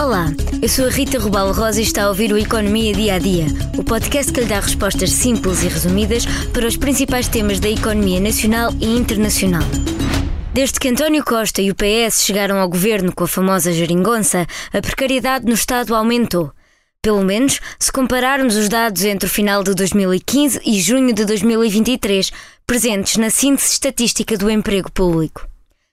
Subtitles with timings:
[0.00, 0.28] Olá,
[0.62, 3.44] eu sou a Rita Rubal Rosa e está a ouvir o Economia Dia a Dia,
[3.76, 8.18] o podcast que lhe dá respostas simples e resumidas para os principais temas da economia
[8.18, 9.62] nacional e internacional.
[10.54, 14.80] Desde que António Costa e o PS chegaram ao governo com a famosa geringonça, a
[14.80, 16.50] precariedade no Estado aumentou.
[17.02, 22.32] Pelo menos se compararmos os dados entre o final de 2015 e junho de 2023,
[22.66, 25.46] presentes na síntese estatística do emprego público.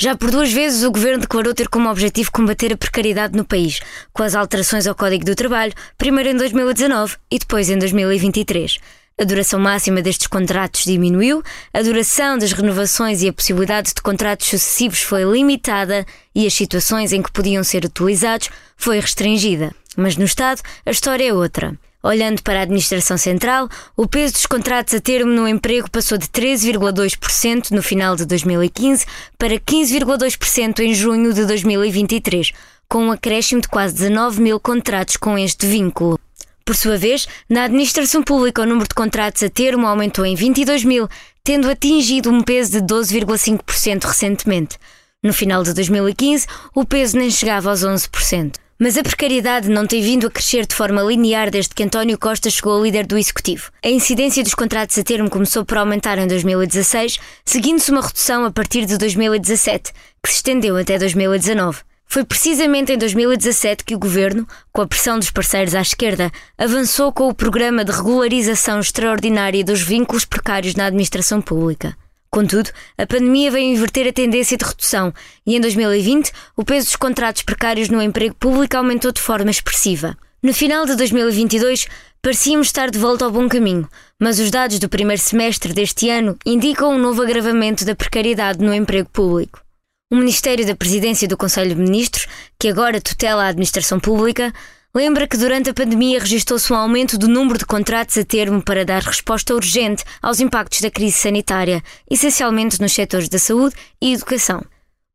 [0.00, 3.80] Já por duas vezes o governo declarou ter como objetivo combater a precariedade no país,
[4.12, 8.78] com as alterações ao Código do Trabalho, primeiro em 2019 e depois em 2023.
[9.20, 11.42] A duração máxima destes contratos diminuiu,
[11.74, 17.12] a duração das renovações e a possibilidade de contratos sucessivos foi limitada e as situações
[17.12, 19.74] em que podiam ser utilizados foi restringida.
[19.96, 21.76] Mas no Estado, a história é outra.
[22.02, 26.28] Olhando para a administração central, o peso dos contratos a termo no emprego passou de
[26.28, 29.04] 13,2% no final de 2015
[29.36, 32.52] para 15,2% em junho de 2023,
[32.88, 36.20] com um acréscimo de quase 19 mil contratos com este vínculo.
[36.64, 40.84] Por sua vez, na administração pública, o número de contratos a termo aumentou em 22
[40.84, 41.08] mil,
[41.42, 44.78] tendo atingido um peso de 12,5% recentemente.
[45.20, 46.46] No final de 2015,
[46.76, 48.54] o peso nem chegava aos 11%.
[48.80, 52.48] Mas a precariedade não tem vindo a crescer de forma linear desde que António Costa
[52.48, 53.72] chegou ao líder do Executivo.
[53.84, 58.52] A incidência dos contratos a termo começou por aumentar em 2016, seguindo-se uma redução a
[58.52, 61.80] partir de 2017, que se estendeu até 2019.
[62.06, 67.12] Foi precisamente em 2017 que o governo, com a pressão dos parceiros à esquerda, avançou
[67.12, 71.96] com o programa de regularização extraordinária dos vínculos precários na administração pública.
[72.38, 75.12] Contudo, a pandemia veio inverter a tendência de redução
[75.44, 80.16] e em 2020 o peso dos contratos precários no emprego público aumentou de forma expressiva.
[80.40, 81.88] No final de 2022,
[82.22, 83.88] parecíamos estar de volta ao bom caminho,
[84.20, 88.72] mas os dados do primeiro semestre deste ano indicam um novo agravamento da precariedade no
[88.72, 89.60] emprego público.
[90.08, 94.54] O Ministério da Presidência do Conselho de Ministros, que agora tutela a administração pública,
[94.94, 98.84] lembra que durante a pandemia registrou-se um aumento do número de contratos a termo para
[98.84, 104.62] dar resposta urgente aos impactos da crise sanitária, essencialmente nos setores da saúde e educação.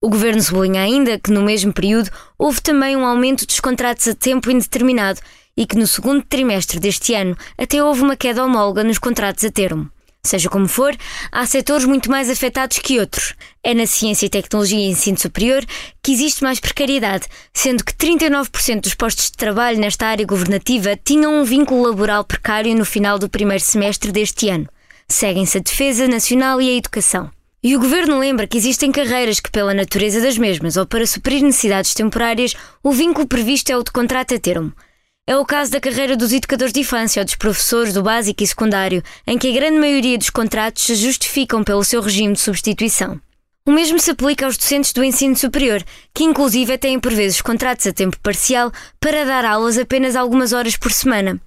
[0.01, 4.13] O governo sublinha ainda que, no mesmo período, houve também um aumento dos contratos a
[4.13, 5.22] tempo indeterminado
[5.56, 9.51] e que, no segundo trimestre deste ano, até houve uma queda homóloga nos contratos a
[9.51, 9.89] termo.
[10.25, 10.95] Seja como for,
[11.34, 13.34] há setores muito mais afetados que outros.
[13.61, 15.66] É na ciência e tecnologia e ensino superior
[16.01, 21.41] que existe mais precariedade, sendo que 39% dos postos de trabalho nesta área governativa tinham
[21.41, 24.69] um vínculo laboral precário no final do primeiro semestre deste ano.
[25.09, 27.29] Seguem-se a defesa nacional e a educação.
[27.62, 31.41] E o governo lembra que existem carreiras que, pela natureza das mesmas ou para suprir
[31.41, 34.73] necessidades temporárias, o vínculo previsto é o de contrato a termo.
[35.25, 38.47] É o caso da carreira dos educadores de infância ou dos professores do básico e
[38.47, 43.22] secundário, em que a grande maioria dos contratos se justificam pelo seu regime de substituição.
[43.66, 45.81] O mesmo se aplica aos docentes do ensino superior,
[46.13, 48.69] que inclusive têm por vezes contratos a tempo parcial
[49.00, 51.39] para dar aulas apenas algumas horas por semana.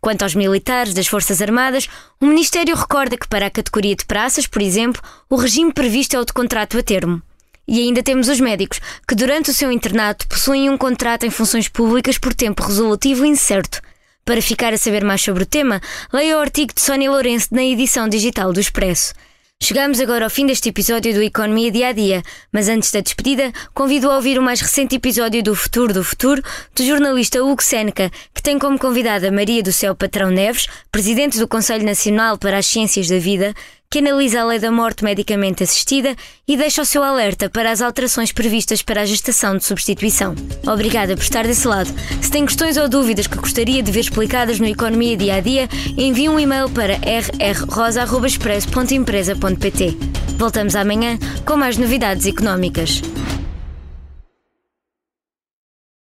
[0.00, 1.88] Quanto aos militares das Forças Armadas,
[2.20, 6.18] o Ministério recorda que para a categoria de praças, por exemplo, o regime previsto é
[6.18, 7.22] o de contrato a termo.
[7.70, 11.68] E ainda temos os médicos, que durante o seu internato possuem um contrato em funções
[11.68, 13.80] públicas por tempo resolutivo incerto.
[14.24, 15.80] Para ficar a saber mais sobre o tema,
[16.12, 19.14] leia o artigo de Sónia Lourenço na edição digital do Expresso.
[19.62, 23.52] Chegamos agora ao fim deste episódio do Economia Dia a Dia, mas antes da despedida,
[23.72, 26.42] convido a ouvir o mais recente episódio do Futuro do Futuro,
[26.74, 31.46] do jornalista Hugo Seneca, que tem como convidada Maria do Céu Patrão Neves, presidente do
[31.46, 33.54] Conselho Nacional para as Ciências da Vida,
[33.92, 36.14] que analisa a lei da morte medicamente assistida
[36.46, 40.36] e deixa o seu alerta para as alterações previstas para a gestação de substituição.
[40.64, 41.92] Obrigada por estar desse lado.
[42.22, 45.68] Se tem questões ou dúvidas que gostaria de ver explicadas no Economia Dia a Dia,
[45.98, 49.96] envie um e-mail para rrrosa.expresso.empresa.pt.
[50.38, 53.02] Voltamos amanhã com mais novidades económicas.